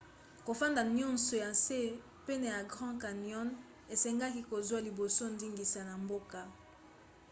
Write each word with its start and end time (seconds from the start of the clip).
kofanda 0.45 0.81
nyonso 0.97 1.35
na 1.43 1.49
nse 1.55 1.79
pene 2.25 2.45
ya 2.55 2.61
grand 2.71 2.97
canyon 3.03 3.47
esengaka 3.93 4.41
kozwa 4.49 4.77
liboso 4.87 5.23
ndingisa 5.33 5.81
na 5.89 5.95
mboka 6.03 6.39